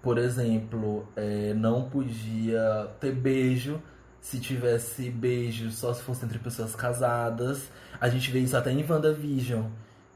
[0.00, 3.82] por exemplo, é, não podia ter beijo
[4.18, 7.70] se tivesse beijo só se fosse entre pessoas casadas.
[8.00, 9.66] A gente vê isso até em WandaVision,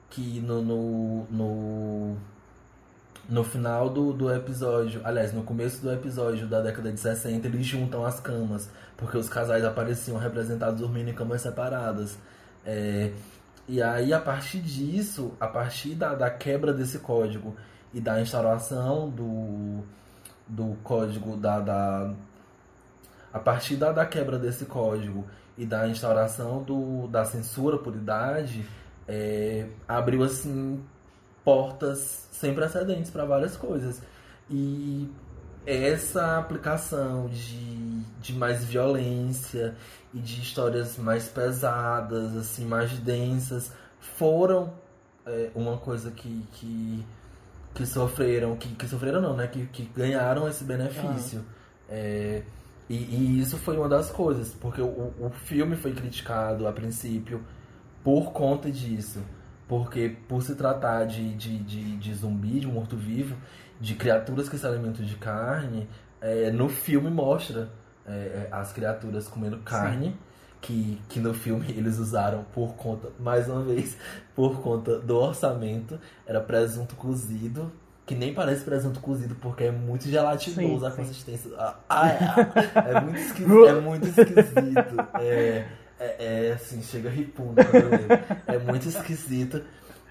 [0.09, 2.17] que no, no, no,
[3.29, 7.67] no final do, do episódio, aliás, no começo do episódio da década de 60, eles
[7.67, 12.19] juntam as camas, porque os casais apareciam representados dormindo em camas separadas.
[12.65, 13.13] É,
[13.69, 17.55] e aí, a partir disso, a partir da, da quebra desse código
[17.93, 19.85] e da instauração do,
[20.49, 22.15] do código da, da
[23.33, 28.67] a partir da, da quebra desse código e da instauração do, da censura por idade
[29.07, 30.83] é, abriu assim
[31.49, 34.03] portas sem precedentes para várias coisas
[34.51, 35.11] e
[35.65, 39.75] essa aplicação de, de mais violência
[40.13, 44.75] e de histórias mais pesadas assim mais densas foram
[45.25, 47.07] é, uma coisa que, que
[47.75, 49.47] que sofreram, que, que sofreram não, né?
[49.47, 51.45] Que, que ganharam esse benefício.
[51.89, 51.95] Ah.
[51.95, 52.43] É,
[52.89, 57.41] e, e, isso foi uma das coisas, porque o, o filme foi criticado a princípio
[58.03, 59.21] por conta disso.
[59.69, 63.37] Porque por se tratar de, de, de, de zumbi, de morto-vivo,
[63.79, 65.87] de criaturas que se alimentam de carne,
[66.21, 67.71] é, no filme mostra
[68.07, 70.07] é, é as criaturas comendo carne.
[70.07, 70.29] Sim
[70.61, 73.97] que, que no filme eles usaram por conta, mais uma vez,
[74.35, 75.99] por conta do orçamento.
[76.27, 77.73] Era presunto cozido,
[78.07, 80.97] que nem parece presunto cozido porque é muito gelatinoso sim, a sim.
[80.97, 81.51] consistência.
[81.89, 83.67] Ah, é, é, muito esquisito.
[83.67, 85.09] é muito esquisito.
[85.21, 85.67] É,
[85.99, 87.63] é, é assim, chega ripunda
[88.47, 89.63] É muito esquisito.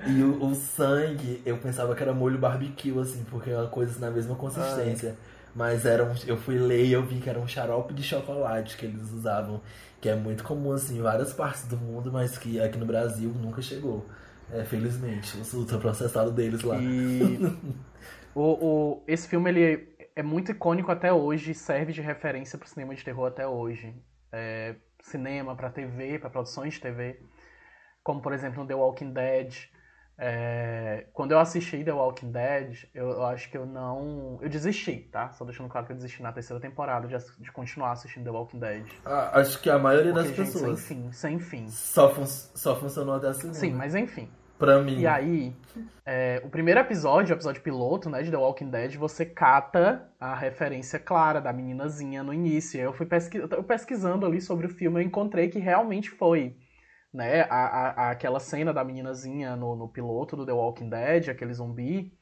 [0.06, 4.00] E o, o, sangue, eu pensava que era molho barbecue, assim, porque é uma coisa
[4.00, 5.16] na mesma consistência.
[5.56, 8.78] Mas era um, eu fui ler e eu vi que era um xarope de chocolate
[8.78, 9.60] que eles usavam
[10.00, 13.30] que é muito comum assim, em várias partes do mundo, mas que aqui no Brasil
[13.30, 14.06] nunca chegou.
[14.52, 16.78] É, felizmente, o ultraprocessado deles lá.
[16.78, 17.40] E
[18.34, 22.70] o, o, esse filme ele é muito icônico até hoje, serve de referência para o
[22.70, 23.94] cinema de terror até hoje.
[24.32, 27.20] É, cinema, para TV, para produções de TV,
[28.04, 29.70] como por exemplo no The Walking Dead,
[30.20, 34.40] é, quando eu assisti The Walking Dead, eu, eu, acho que eu não.
[34.42, 35.32] Eu desisti, tá?
[35.34, 38.60] Só deixando claro que eu desisti na terceira temporada de, de continuar assistindo The Walking
[38.60, 38.86] Dead.
[39.06, 40.80] Ah, acho que a maioria Porque, das gente, pessoas.
[40.80, 41.68] Sem fim, sem fim.
[41.68, 43.60] Só, fun só funcionou até a segunda.
[43.60, 44.28] Sim, mas enfim.
[44.58, 45.00] Pra mim.
[45.00, 45.56] E aí,
[46.06, 50.36] é, o primeiro episódio, o episódio piloto, né, de The Walking Dead, você cata a
[50.36, 52.80] referência clara da meninazinha no início.
[52.80, 56.56] Eu fui pesquisando ali sobre o filme, eu encontrei que realmente foi
[57.14, 57.42] né?
[57.50, 62.14] A, a, aquela cena da meninazinha no, no piloto do The Walking Dead, aquele zumbi,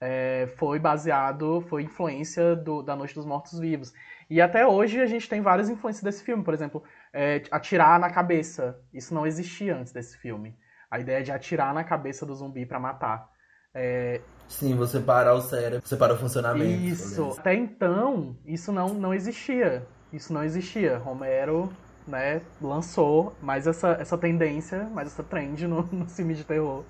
[0.00, 3.92] é, foi baseado, foi influência do, da Noite dos Mortos Vivos.
[4.28, 6.44] E até hoje a gente tem várias influências desse filme.
[6.44, 8.78] Por exemplo, é, atirar na cabeça.
[8.92, 10.56] Isso não existia antes desse filme.
[10.90, 13.28] A ideia de atirar na cabeça do zumbi para matar.
[13.74, 14.20] É...
[14.46, 16.84] Sim, você para o cérebro, você para o funcionamento.
[16.84, 17.34] Isso.
[17.38, 19.86] Até então, isso não, não existia.
[20.12, 20.98] Isso não existia.
[20.98, 21.72] Romero
[22.06, 26.84] né, lançou mais essa, essa tendência, mais essa trend no, no filme de terror.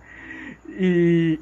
[0.68, 1.40] E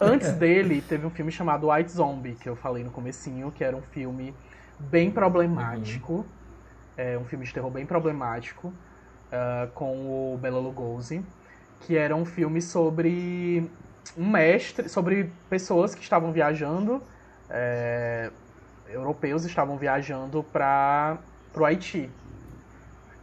[0.00, 3.76] antes dele, teve um filme chamado White Zombie, que eu falei no comecinho, que era
[3.76, 4.34] um filme
[4.78, 6.12] bem problemático.
[6.12, 6.24] Uhum.
[6.96, 11.24] É, um filme de terror bem problemático, uh, com o Bela Lugosi,
[11.80, 13.68] que era um filme sobre
[14.16, 17.02] um mestre, sobre pessoas que estavam viajando,
[17.48, 18.30] é,
[18.88, 21.18] europeus estavam viajando para
[21.56, 22.10] o Haiti.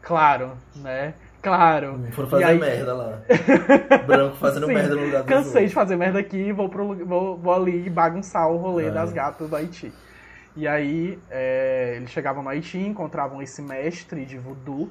[0.02, 1.14] Claro, né?
[1.42, 2.02] Claro.
[2.12, 2.60] Foram fazer aí...
[2.60, 3.20] merda lá.
[4.06, 5.70] Branco fazendo Sim, merda no lugar do Cansei outros.
[5.70, 8.92] de fazer merda aqui vou, pro, vou, vou ali bagunçar o rolê é.
[8.92, 9.94] das gatas do Haiti.
[10.56, 14.90] E aí, é, eles chegavam no Haiti, encontravam esse mestre de voodoo.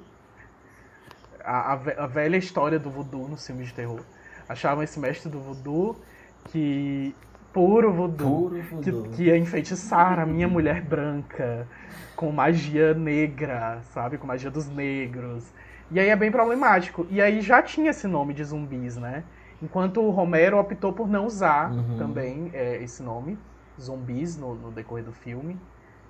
[1.47, 4.01] A, a, velha história do voodoo nos filmes de terror.
[4.49, 5.97] Achavam esse mestre do voodoo
[6.47, 7.15] que
[7.53, 9.03] puro voodoo, puro voodoo.
[9.05, 11.67] Que, que ia enfeitiçar a minha mulher branca
[12.17, 14.19] com magia negra, sabe?
[14.19, 15.53] Com magia dos negros.
[15.91, 17.07] E aí é bem problemático.
[17.11, 19.23] E aí já tinha esse nome de zumbis, né?
[19.63, 21.97] Enquanto o Romero optou por não usar uhum.
[21.97, 23.39] também é, esse nome,
[23.81, 25.57] zumbis, no, no, decorrer do filme.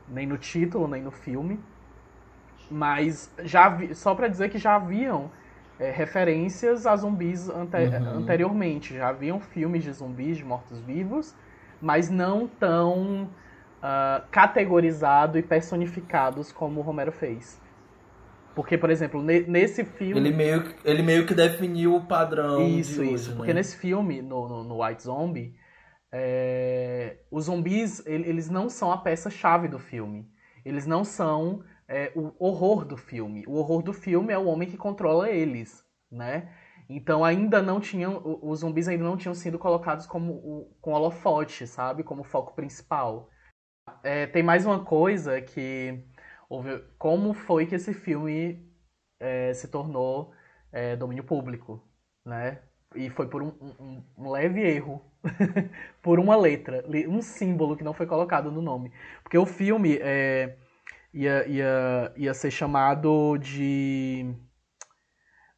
[0.09, 1.61] Nem no título, nem no filme.
[2.71, 5.31] Mas já vi, só para dizer que já haviam
[5.79, 8.19] é, referências a zumbis ante uhum.
[8.19, 8.95] anteriormente.
[8.95, 11.35] Já haviam filmes de zumbis, de mortos-vivos,
[11.81, 17.61] mas não tão uh, categorizado e personificados como o Romero fez.
[18.55, 20.19] Porque, por exemplo, ne nesse filme.
[20.19, 22.67] Ele meio, ele meio que definiu o padrão.
[22.67, 23.31] Isso, isso.
[23.31, 23.61] Hoje, porque né?
[23.61, 25.55] nesse filme, no, no, no White Zombie,
[26.11, 27.19] é...
[27.31, 30.27] os zumbis, eles não são a peça-chave do filme.
[30.65, 33.45] Eles não são é, o horror do filme.
[33.47, 36.53] O horror do filme é o homem que controla eles, né?
[36.89, 41.67] Então ainda não tinham, os zumbis ainda não tinham sido colocados como o, com holofote,
[41.67, 42.05] sabe?
[42.05, 43.29] Como foco principal.
[44.03, 46.05] É, tem mais uma coisa que
[46.99, 48.65] como foi que esse filme
[49.21, 50.33] é, se tornou
[50.73, 51.83] é, domínio público,
[52.25, 52.63] né?
[52.95, 53.49] E foi por um,
[53.81, 55.03] um, um leve erro,
[56.03, 58.93] por uma letra, um símbolo que não foi colocado no nome.
[59.23, 60.57] Porque o filme é,
[61.17, 64.35] ia, ia, ia ser chamado de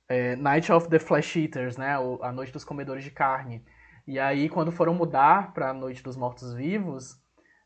[0.09, 1.97] é, Night of the Flesh Eaters, né?
[2.23, 3.65] A Noite dos Comedores de Carne.
[4.07, 7.21] E aí, quando foram mudar para a Noite dos Mortos-Vivos,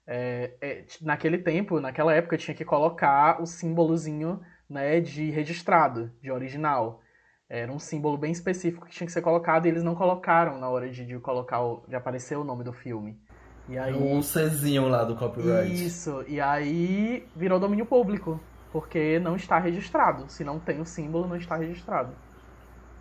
[0.07, 6.33] é, é, naquele tempo, naquela época, tinha que colocar o símbolozinho né, de registrado, de
[6.33, 7.03] original.
[7.49, 10.69] Era um símbolo bem específico que tinha que ser colocado e eles não colocaram na
[10.71, 13.21] hora de, de colocar o, de aparecer o nome do filme.
[13.69, 15.73] E aí, um Czinho lá do copyright.
[15.73, 18.41] Isso, e aí virou domínio público,
[18.73, 20.25] porque não está registrado.
[20.29, 22.11] Se não tem o símbolo, não está registrado.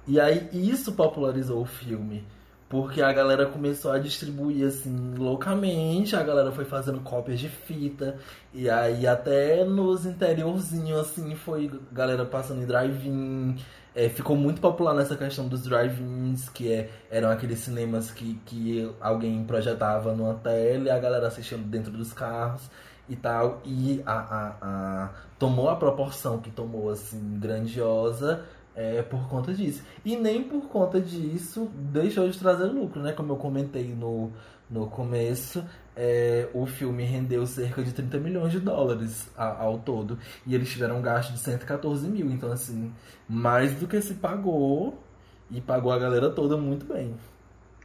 [0.07, 2.25] E aí isso popularizou o filme.
[2.69, 8.17] Porque a galera começou a distribuir assim loucamente, a galera foi fazendo cópias de fita,
[8.53, 13.57] e aí até nos interiorzinhos assim foi galera passando em drive-in.
[13.93, 18.89] É, ficou muito popular nessa questão dos drive-ins, que é, eram aqueles cinemas que, que
[19.01, 22.69] alguém projetava numa tela e a galera assistindo dentro dos carros
[23.09, 23.61] e tal.
[23.65, 29.83] E a, a, a, tomou a proporção que tomou, assim, grandiosa é, por conta disso.
[30.05, 33.11] E nem por conta disso deixou de trazer lucro, né?
[33.11, 34.31] Como eu comentei no,
[34.69, 35.63] no começo,
[35.95, 40.17] é, o filme rendeu cerca de 30 milhões de dólares ao todo.
[40.45, 42.29] E eles tiveram um gasto de 114 mil.
[42.31, 42.93] Então, assim,
[43.27, 45.01] mais do que se pagou.
[45.49, 47.13] E pagou a galera toda muito bem.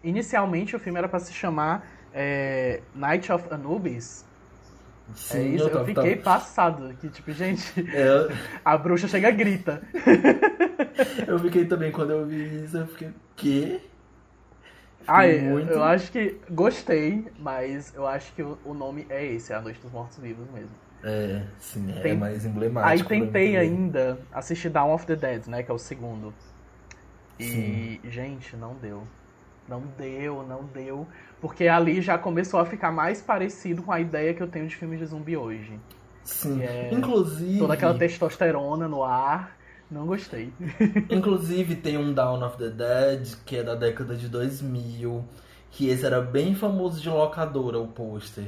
[0.04, 4.24] Inicialmente o filme era para se chamar é, Night of Anubis,
[5.14, 6.38] Sim, é isso, eu, eu fiquei tava...
[6.38, 6.94] passado.
[7.00, 7.62] Que tipo, gente,
[7.94, 8.28] é...
[8.64, 9.82] a bruxa chega e grita.
[11.26, 13.80] eu fiquei também, quando eu vi isso, eu fiquei, quê?
[15.06, 15.72] Ah, muito...
[15.72, 19.80] eu acho que gostei, mas eu acho que o, nome é esse, é A Noite
[19.80, 20.70] dos Mortos Vivos mesmo.
[21.04, 22.16] É, sim, é Tem...
[22.16, 22.90] mais emblemático.
[22.90, 26.34] Aí tentei ainda assistir Dawn of the Dead, né, que é o segundo.
[27.38, 28.00] E, sim.
[28.10, 29.02] gente, não deu.
[29.68, 31.06] Não deu, não deu.
[31.40, 34.76] Porque ali já começou a ficar mais parecido com a ideia que eu tenho de
[34.76, 35.78] filmes de zumbi hoje.
[36.22, 36.62] Sim.
[36.62, 37.58] É Inclusive.
[37.58, 39.56] Toda aquela testosterona no ar.
[39.90, 40.52] Não gostei.
[41.10, 45.24] Inclusive tem um Dawn of the Dead, que é da década de 2000.
[45.70, 48.46] Que esse era bem famoso de locadora, o pôster.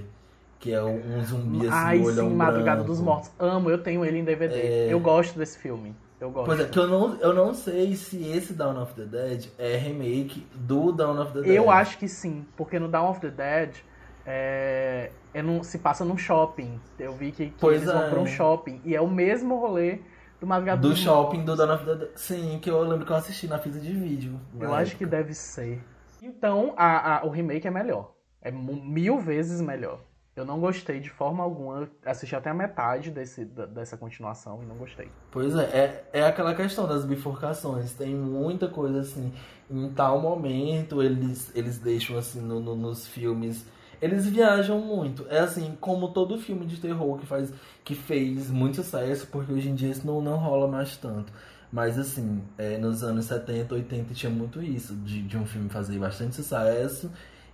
[0.59, 3.31] Que é um zumbi assim, Ai, sim, Madrugada dos Mortos.
[3.39, 4.55] Amo, eu tenho ele em DVD.
[4.55, 4.93] É...
[4.93, 5.95] Eu gosto desse filme.
[6.21, 6.47] Eu gosto.
[6.47, 9.77] Pois é, que eu não, eu não sei se esse Dawn of the Dead é
[9.77, 11.55] remake do Dawn of the Dead.
[11.55, 13.77] Eu acho que sim, porque no Dawn of the Dead
[14.27, 16.81] é, é num, se passa num shopping.
[16.99, 17.93] Eu vi que, que eles é.
[17.93, 18.81] vão pra um shopping.
[18.85, 20.01] E é o mesmo rolê
[20.41, 22.11] do Madrugada Do shopping do the Dead.
[22.15, 24.41] Sim, que eu lembro que eu assisti na fita de vídeo.
[24.55, 24.77] Eu época.
[24.77, 25.83] acho que deve ser.
[26.23, 28.15] Então, a, a, o remake é melhor.
[28.41, 30.01] É mil vezes melhor.
[30.39, 31.91] Eu não gostei de forma alguma.
[32.05, 35.11] Assisti até a metade desse, dessa continuação e não gostei.
[35.33, 37.93] Pois é, é, é aquela questão das bifurcações.
[37.93, 39.33] Tem muita coisa assim.
[39.69, 43.67] Em tal momento, eles, eles deixam assim no, no, nos filmes.
[44.01, 45.27] Eles viajam muito.
[45.29, 47.53] É assim, como todo filme de terror que, faz,
[47.85, 51.33] que fez muito sucesso, porque hoje em dia isso não, não rola mais tanto.
[51.73, 55.99] Mas assim, é, nos anos 70, 80 tinha muito isso, de, de um filme fazer
[55.99, 57.11] bastante sucesso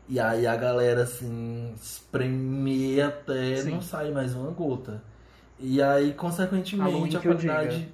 [0.09, 3.71] e aí a galera assim espremer até Sim.
[3.73, 5.03] não sai mais uma gota.
[5.59, 7.89] E aí, consequentemente, a qualidade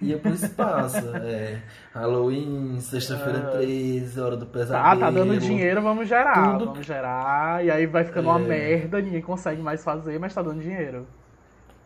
[0.00, 1.16] ia pro espaço.
[1.16, 1.62] é.
[1.94, 4.86] Halloween, sexta-feira uh, 13, hora do pesadelo.
[4.86, 6.52] Ah, tá dando dinheiro, vamos gerar.
[6.58, 6.66] Tudo...
[6.66, 7.64] Vamos gerar.
[7.64, 8.32] E aí vai ficando é.
[8.32, 11.06] uma merda, ninguém consegue mais fazer, mas tá dando dinheiro.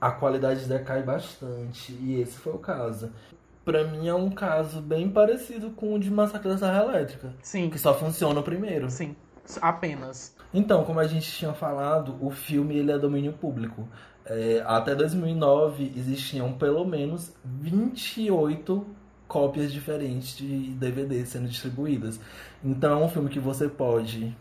[0.00, 1.92] A qualidade decai bastante.
[2.00, 3.12] E esse foi o caso.
[3.64, 7.34] Pra mim é um caso bem parecido com o de Massacre da Serra Elétrica.
[7.42, 7.68] Sim.
[7.68, 8.90] Que só funciona o primeiro.
[8.90, 9.14] Sim
[9.60, 10.36] apenas.
[10.52, 13.88] Então, como a gente tinha falado, o filme ele é domínio público.
[14.32, 18.86] É, até 2009 existiam pelo menos 28
[19.26, 22.20] cópias diferentes de DVD sendo distribuídas.
[22.64, 24.36] Então é um filme que você pode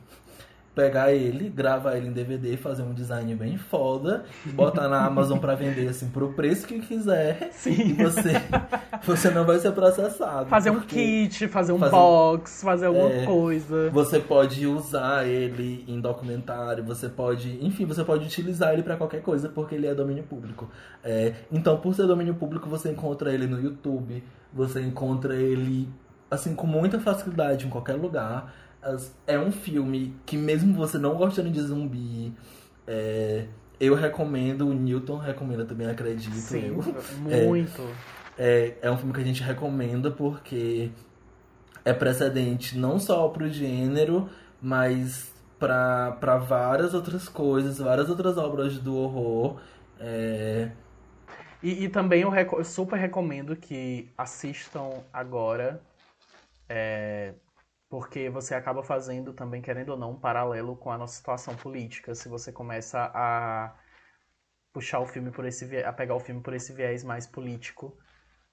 [0.80, 4.24] pegar ele, gravar ele em DVD, fazer um design bem foda,
[4.54, 7.50] botar na Amazon para vender assim pro preço que quiser.
[7.52, 7.90] Sim.
[7.90, 8.32] E você,
[9.04, 10.50] você não vai ser processado.
[10.50, 13.90] Fazer um kit, fazer um fazer, box, fazer alguma é, coisa.
[13.90, 19.22] Você pode usar ele em documentário, você pode, enfim, você pode utilizar ele para qualquer
[19.22, 20.70] coisa porque ele é domínio público.
[21.04, 24.24] É, então, por ser domínio público, você encontra ele no YouTube,
[24.54, 25.90] você encontra ele
[26.32, 28.54] assim com muita facilidade em qualquer lugar
[29.28, 32.34] é um filme que mesmo você não gostando de zumbi,
[32.88, 33.46] é,
[33.80, 36.84] eu recomendo, o Newton recomenda também, acredito Sim, eu.
[37.30, 37.82] muito.
[38.42, 40.92] É, é um filme que a gente recomenda porque
[41.84, 44.30] é precedente não só pro gênero,
[44.62, 49.60] mas para várias outras coisas, várias outras obras do horror.
[50.00, 50.70] É,
[51.62, 55.82] E, e também eu, reco- eu super recomendo que assistam agora,
[56.70, 57.34] é,
[57.90, 62.14] porque você acaba fazendo também, querendo ou não, um paralelo com a nossa situação política.
[62.14, 63.76] Se você começa a
[64.72, 67.98] puxar o filme por esse a pegar o filme por esse viés mais político,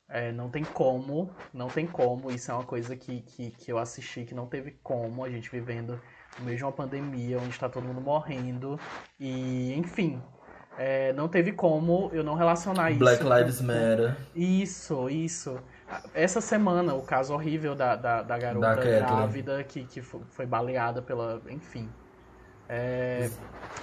[0.09, 2.31] é, não tem como, não tem como.
[2.31, 5.51] Isso é uma coisa que, que, que eu assisti que não teve como a gente
[5.51, 6.01] vivendo
[6.39, 8.79] no meio de uma pandemia onde está todo mundo morrendo
[9.19, 10.23] e, enfim.
[10.79, 12.99] é, não teve como eu não relacionar isso.
[12.99, 14.17] Black Lives Matter.
[14.35, 15.59] isso, isso.
[16.15, 20.47] Essa semana, o caso horrível da, da, da garota Da grávida que, que fo- foi
[20.47, 21.41] baleada pela.
[21.49, 21.89] Enfim.
[22.69, 23.31] É,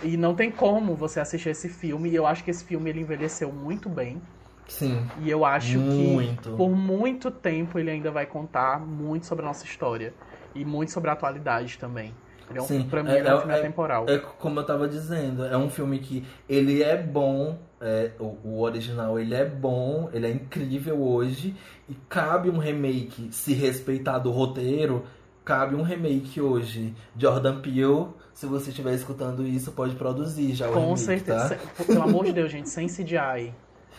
[0.03, 2.09] e não tem como você assistir esse filme.
[2.09, 4.21] E eu acho que esse filme ele envelheceu muito bem.
[4.67, 6.49] Sim, E eu acho muito.
[6.49, 10.13] que por muito tempo ele ainda vai contar muito sobre a nossa história.
[10.55, 12.13] E muito sobre a atualidade também.
[12.53, 14.05] Ele é um, Sim, pra mim, é- ele é um é- filme é- atemporal.
[14.09, 18.61] É como eu tava dizendo, é um filme que ele é bom, é, o, o
[18.61, 21.55] original ele é bom, ele é incrível hoje,
[21.89, 25.03] e cabe um remake, se respeitar do roteiro,
[25.43, 26.93] cabe um remake hoje.
[27.17, 31.55] Jordan Peele, se você estiver escutando isso, pode produzir já o Com remake, certeza.
[31.77, 31.83] tá?
[31.83, 33.53] Pelo amor de Deus, gente, sem CGI.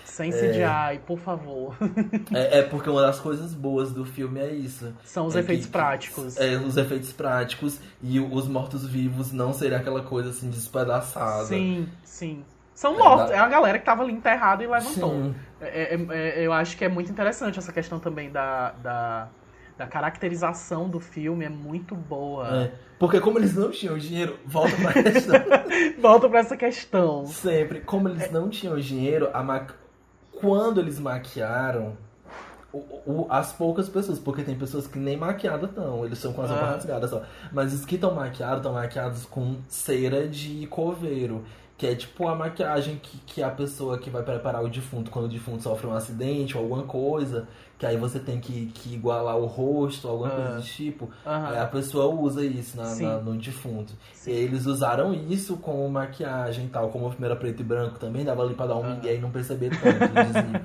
[0.05, 1.75] Sem CGI, por favor.
[2.33, 4.95] É, é porque uma das coisas boas do filme é isso.
[5.05, 6.37] São os É efeitos que- práticos.
[6.37, 11.45] É, os efeitos práticos e os mortos-vivos não serem aquela coisa assim despedaçada.
[11.47, 12.45] Sim, sim.
[12.75, 13.31] São É, mortos.
[13.31, 15.33] dá- É a galera que tava ali enterrada e levantou.
[15.61, 19.29] É- é- é- eu acho que é muito interessante essa questão também da, da,
[19.79, 21.45] da caracterização do filme.
[21.45, 22.49] É muito boa.
[22.65, 25.35] É, porque como eles não tinham dinheiro, volta pra questão.
[26.01, 27.25] Volta pra essa questão.
[27.27, 29.67] Sempre, como eles não tinham dinheiro, a ma...
[30.45, 31.93] quando eles maquiaram,
[32.73, 36.43] o- o- as poucas pessoas, porque tem pessoas que nem maquiadas estão, eles estão com
[36.43, 36.55] as Ah.
[36.55, 37.23] roupas rasgadas só.
[37.53, 41.45] Mas os que estão maquiados, estão maquiados com cera de coveiro.
[41.77, 45.25] Que é tipo a maquiagem que, que a pessoa que vai preparar o defunto quando
[45.25, 49.37] o defunto sofre um acidente ou alguma coisa, que aí você tem que, que igualar
[49.37, 50.37] o rosto, alguma Ah.
[50.37, 51.11] coisa do tipo.
[51.25, 53.93] Aí a pessoa usa isso na, na- no defunto.
[54.13, 54.31] Sim.
[54.31, 56.89] E eles usaram isso como maquiagem e tal.
[56.91, 58.95] Como o filme era preto e branco também, dava ali pra dar um Ah.
[58.95, 59.79] migué e não perceber tanto,
[60.19, 60.65] eles.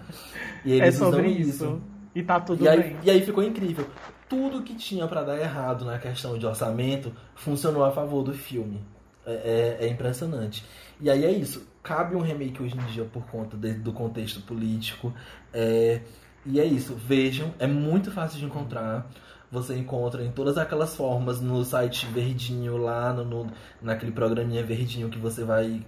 [0.66, 1.82] E É eles sobre usam isso.
[2.16, 2.98] E tá tudo E aí, bem.
[3.04, 3.86] e aí ficou incrível.
[4.28, 8.80] Tudo que tinha pra dar errado na questão de orçamento funcionou a favor do filme.
[9.26, 10.64] É, é- é impressionante.
[11.02, 11.68] E aí é isso.
[11.82, 15.14] Cabe um remake hoje em dia por conta de- do contexto político.
[15.54, 16.02] É,
[16.50, 16.96] e é isso.
[16.96, 19.08] Vejam, é muito fácil de encontrar.
[19.52, 25.10] Você encontra em todas aquelas formas no site verdinho lá, no, no- naquele programinha verdinho
[25.10, 25.82] que você vai.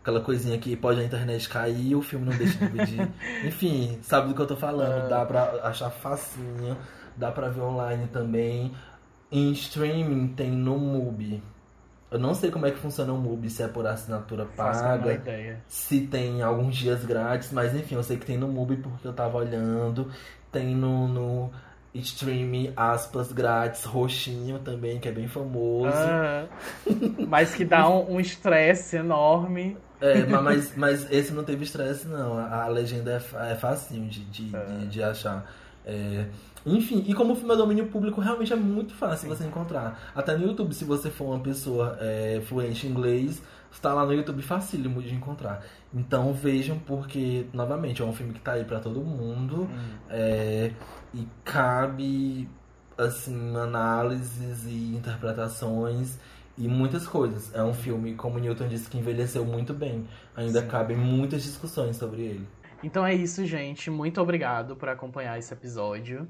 [0.00, 3.08] Aquela coisinha que pode a internet cair e o filme não deixa de dividir.
[3.46, 5.04] Enfim, sabe do que eu tô falando.
[5.04, 5.08] Ah.
[5.08, 6.76] Dá pra achar facinho,
[7.16, 8.72] dá pra ver online também.
[9.30, 11.42] Em streaming tem no Mubi.
[12.12, 15.22] Eu não sei como é que funciona o Mubi, se é por assinatura paga,
[15.66, 19.12] se tem alguns dias grátis, mas enfim, eu sei que tem no Mubi porque eu
[19.12, 20.10] tava olhando.
[20.50, 21.50] Tem no, no
[21.94, 25.96] streaming, aspas, grátis, roxinho também, que é bem famoso.
[25.96, 26.46] Ah,
[27.28, 29.76] mas que dá um um estresse enorme.
[30.00, 32.36] É, ma- mas, mas esse não teve estresse, não.
[32.38, 35.46] A, a legenda é, é facinho de, de, de, de achar.
[35.84, 36.26] É,
[36.64, 40.12] enfim, e como o filme é domínio público, realmente é muito fácil você encontrar.
[40.14, 44.12] Até no YouTube, se você for uma pessoa é, fluente em inglês, está lá no
[44.12, 45.64] YouTube facílimo de encontrar.
[45.92, 49.68] Então vejam, porque, novamente, é um filme que tá aí pra todo mundo.
[50.08, 50.72] é,
[51.12, 52.48] e cabe,
[52.96, 56.18] assim, análises e interpretações
[56.56, 57.52] e muitas coisas.
[57.54, 60.06] É um filme, como Newton disse, que envelheceu muito bem.
[60.36, 60.68] Ainda Sim.
[60.68, 62.48] cabem muitas discussões sobre ele.
[62.82, 63.88] Então é isso, gente.
[63.90, 66.26] Muito obrigado por acompanhar esse episódio.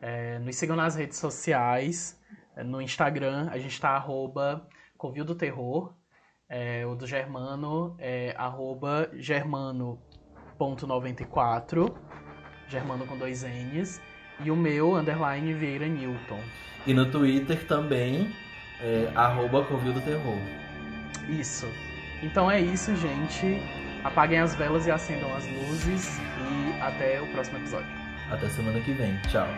[0.00, 2.16] É, nos sigam nas redes sociais.
[2.56, 4.64] É, No Instagram, a gente tá arroba
[4.96, 5.92] Covil do Terror.
[6.48, 11.92] É, o do Germano é arroba germano.94.
[12.68, 14.00] Germano com dois N's.
[14.40, 16.38] E o meu, underline Vieira Newton.
[16.86, 18.32] E no Twitter também,
[18.80, 20.38] é, arroba Covil do Terror.
[21.28, 21.66] Isso.
[22.22, 23.60] Então é isso, gente
[24.04, 26.18] apaguem as velas e acendam as luzes.
[26.18, 27.88] E até o próximo episódio.
[28.30, 29.16] Até semana que vem.
[29.28, 29.48] Tchau.